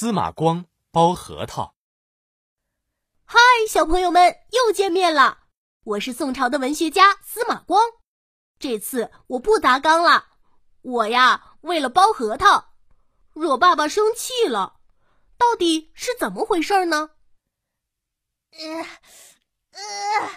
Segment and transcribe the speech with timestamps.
[0.00, 1.74] 司马光剥核桃。
[3.26, 5.40] 嗨，小朋友们，又见面了！
[5.84, 7.78] 我是宋朝的文学家司马光。
[8.58, 10.38] 这次我不砸缸了，
[10.80, 12.72] 我呀为了剥核桃，
[13.34, 14.80] 惹爸爸生气了。
[15.36, 17.10] 到底是怎么回事呢？
[18.52, 18.86] 呃
[19.72, 20.30] 呃，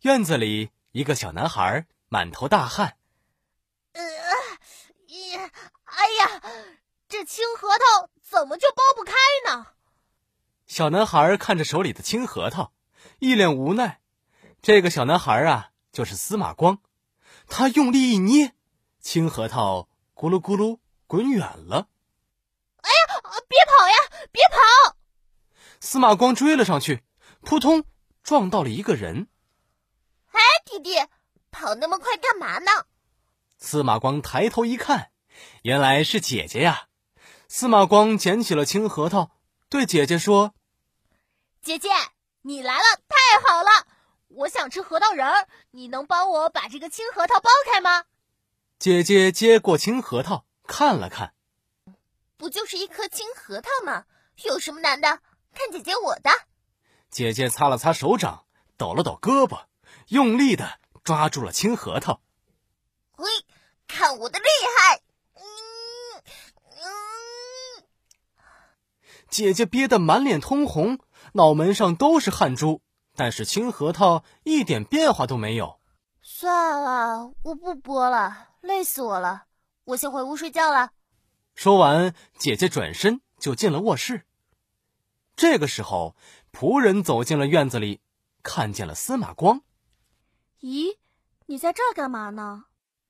[0.00, 2.96] 院子里一个小男孩满头大汗。
[3.92, 4.02] 呃，
[5.84, 6.42] 哎呀，
[7.06, 9.12] 这青核桃怎么就剥不开
[9.44, 9.66] 呢？
[10.66, 12.72] 小男孩看着手里的青核桃，
[13.18, 14.00] 一脸无奈。
[14.62, 16.78] 这个小男孩啊，就是司马光。
[17.46, 18.54] 他用力一捏，
[19.00, 21.88] 青核桃咕噜咕噜滚远了。
[22.78, 24.96] 哎呀，别跑呀，别跑！
[25.78, 27.04] 司马光追了上去，
[27.42, 27.84] 扑通
[28.22, 29.28] 撞到了一个人。
[30.30, 31.06] 哎，弟弟，
[31.50, 32.70] 跑那么快干嘛呢？
[33.58, 35.10] 司马光抬头一看，
[35.64, 36.88] 原来是姐姐呀。
[37.54, 39.30] 司马光捡起了青核桃，
[39.68, 40.54] 对姐姐说
[41.60, 41.90] ：“姐姐，
[42.40, 43.86] 你来了，太好了！
[44.28, 48.04] 我想吃核桃仁儿，你能帮我把这个青核桃剥开吗？”
[48.80, 51.34] 姐姐接过青核桃，看了看，
[52.38, 54.06] 不就是一颗青核桃吗？
[54.44, 55.20] 有什么难的？
[55.52, 56.30] 看姐姐我的！
[57.10, 58.46] 姐姐擦了擦手掌，
[58.78, 59.66] 抖了抖胳膊，
[60.08, 62.22] 用力的抓住了青核桃。
[63.12, 63.26] 嘿，
[63.86, 64.46] 看我的厉
[64.78, 65.02] 害！
[69.32, 70.98] 姐姐憋得满脸通红，
[71.32, 72.82] 脑门上都是汗珠，
[73.16, 75.80] 但是青核桃一点变化都没有。
[76.20, 79.44] 算了，我不剥了，累死我了，
[79.84, 80.90] 我先回屋睡觉了。
[81.54, 84.26] 说完，姐姐转身就进了卧室。
[85.34, 86.14] 这个时候，
[86.52, 88.02] 仆人走进了院子里，
[88.42, 89.62] 看见了司马光。
[90.60, 90.98] 咦，
[91.46, 92.64] 你在这儿干嘛呢？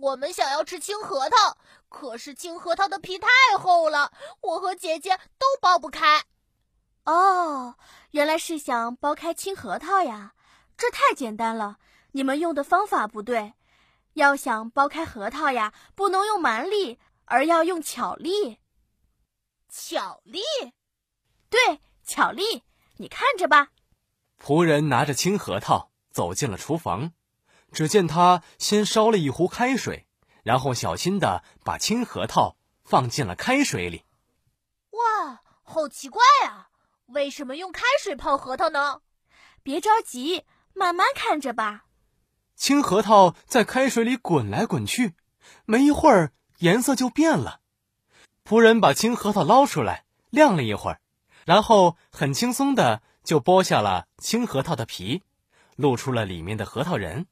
[0.00, 6.24] 我们想要吃青核桃，可是青核桃的皮太厚了，我和姐姐都剥不开。
[7.04, 7.74] 哦，
[8.12, 10.34] 原来是想剥开青核桃呀，
[10.76, 11.78] 这太简单了。
[12.12, 13.54] 你们用的方法不对，
[14.14, 18.58] 要想剥开核桃呀，不能用蛮力，而要用巧力。
[19.68, 20.40] 巧力？
[21.50, 22.62] 对，巧力。
[22.98, 23.70] 你看着吧。
[24.40, 27.12] 仆人拿着青核桃走进了厨房。
[27.72, 30.06] 只见他先烧了一壶开水，
[30.42, 34.04] 然后小心的把青核桃放进了开水里。
[34.90, 36.68] 哇，好奇怪啊！
[37.06, 39.00] 为什么用开水泡核桃呢？
[39.62, 41.84] 别着急，慢慢看着吧。
[42.56, 45.14] 青核桃在开水里滚来滚去，
[45.64, 47.60] 没一会儿颜色就变了。
[48.44, 51.00] 仆人把青核桃捞出来晾了一会儿，
[51.44, 55.22] 然后很轻松的就剥下了青核桃的皮，
[55.76, 57.26] 露出了里面的核桃仁。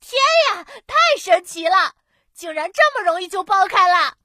[0.00, 0.20] 天
[0.50, 1.94] 呀，太神奇了！
[2.34, 4.16] 竟然这么容易就剥开了，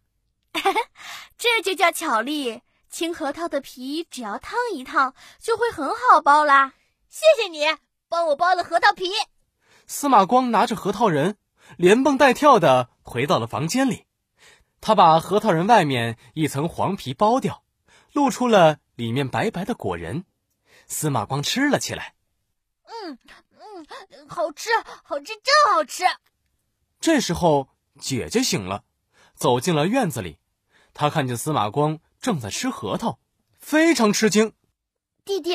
[1.38, 2.62] 这就叫巧力。
[2.90, 6.74] 青核桃的皮只要烫一烫，就会很好剥啦。
[7.10, 7.66] 谢谢你
[8.08, 9.12] 帮我剥了核桃皮。
[9.88, 11.38] 司马光拿着核桃仁，
[11.76, 14.06] 连蹦带跳的回到了房间里。
[14.80, 17.64] 他把核桃仁外面一层黄皮剥掉，
[18.12, 20.24] 露出了里面白白的果仁。
[20.86, 22.14] 司马光吃了起来。
[22.84, 23.18] 嗯。
[24.28, 24.70] 好吃，
[25.04, 26.04] 好吃，真好吃！
[27.00, 28.84] 这时候，姐姐醒了，
[29.36, 30.40] 走进了院子里。
[30.94, 33.20] 她看见司马光正在吃核桃，
[33.60, 34.54] 非常吃惊。
[35.26, 35.54] 弟弟，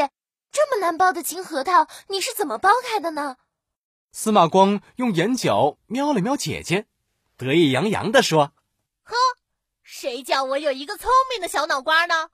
[0.50, 3.36] 这么难剥的青核桃，你是怎么剥开的呢？
[4.10, 6.86] 司马光用眼角瞄了瞄姐姐，
[7.36, 8.52] 得意洋洋地说
[9.04, 9.14] ：“呵，
[9.82, 12.30] 谁叫我有一个聪明的小脑瓜呢？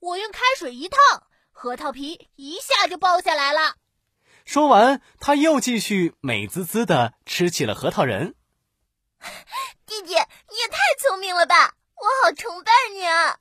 [0.00, 0.98] 我用开水一烫，
[1.52, 3.76] 核桃皮一下就剥下来了。”
[4.48, 8.34] 说完，他又继续美滋滋的吃起了核桃仁。
[9.84, 11.74] 弟弟，你也太聪明了吧！
[11.96, 13.40] 我好崇拜你啊！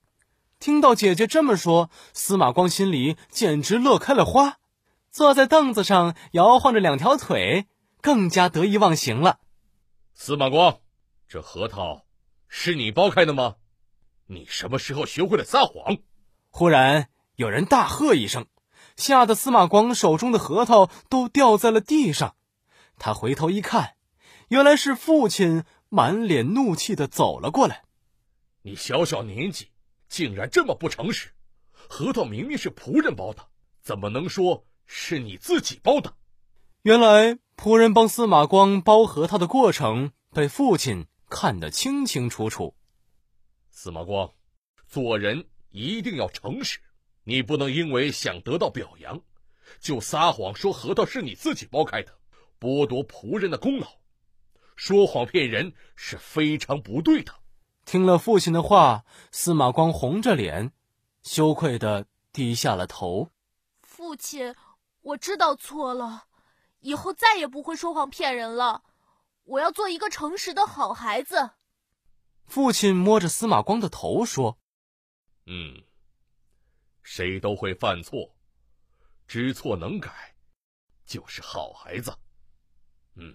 [0.59, 4.57] 听到姐姐这么说，司马光心里简直乐开了花，
[5.09, 7.68] 坐在凳子上摇晃着两条腿，
[8.01, 9.39] 更加得意忘形了。
[10.13, 10.81] 司马光，
[11.29, 12.03] 这核桃
[12.50, 13.56] 是你剥开的吗？
[14.25, 16.00] 你什么时候学会了撒谎？
[16.50, 17.07] 忽然
[17.38, 18.45] 有人大喝一声。
[18.97, 22.35] 吓得司马光手中的核桃都掉在了地上，
[22.97, 23.95] 他回头一看，
[24.49, 27.83] 原来是父亲满脸怒气的走了过来。
[28.63, 29.69] 你小小年纪
[30.09, 31.29] 竟然这么不诚实！
[31.71, 33.47] 核桃明明是仆人包的，
[33.81, 36.15] 怎么能说是你自己包的？
[36.81, 42.75] 原来仆人帮司马光包核桃的过程被父亲看得清清楚楚。
[43.69, 44.33] 司马光，
[44.88, 46.79] 做人一定要诚实。
[47.27, 49.21] 你不能因为想得到表扬，
[49.81, 52.18] 就撒谎说核桃是你自己剥开的，
[52.57, 54.00] 剥夺仆人的功劳，
[54.77, 57.35] 说谎骗人是非常不对的。
[57.83, 60.71] 听了父亲的话，司马光红着脸，
[61.21, 63.29] 羞愧的低下了头。
[63.81, 64.56] 父亲，
[65.01, 66.27] 我知道错了，
[66.79, 68.83] 以后再也不会说谎骗人了。
[69.44, 71.51] 我要做一个诚实的好孩子。
[72.45, 74.57] 父亲摸着司马光的头说
[75.45, 75.83] ：“嗯，
[77.09, 78.36] 谁都会犯错，
[79.30, 80.36] 知错能改，
[81.06, 82.18] 就是好孩子。
[83.15, 83.33] 嗯，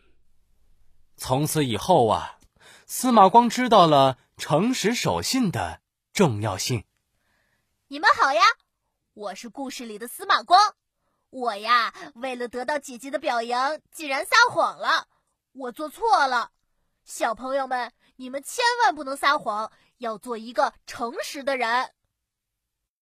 [1.16, 2.38] 从此以后啊，
[2.84, 5.80] 司马光知道了诚实守信的
[6.12, 6.84] 重要性。
[7.88, 8.42] 你们好呀，
[9.14, 10.76] 我是故事里的司马光。
[11.30, 15.08] 我呀，为了得到姐姐的表扬，竟然撒谎了。
[15.52, 16.52] 我做错了，
[17.04, 21.92] 小朋友们。”你们千万不能撒谎，要做一个诚实的人。